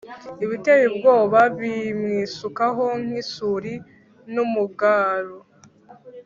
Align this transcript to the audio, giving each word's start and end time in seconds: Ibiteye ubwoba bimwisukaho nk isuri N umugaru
Ibiteye 0.43 0.83
ubwoba 0.91 1.39
bimwisukaho 1.59 2.85
nk 3.03 3.09
isuri 3.21 3.73
N 4.33 4.35
umugaru 4.45 5.37